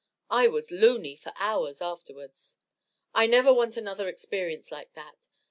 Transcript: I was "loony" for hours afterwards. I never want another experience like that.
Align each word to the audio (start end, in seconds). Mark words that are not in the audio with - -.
I 0.31 0.47
was 0.47 0.71
"loony" 0.71 1.15
for 1.15 1.31
hours 1.35 1.79
afterwards. 1.79 2.57
I 3.13 3.27
never 3.27 3.53
want 3.53 3.77
another 3.77 4.07
experience 4.09 4.71
like 4.71 4.93
that. 4.95 5.27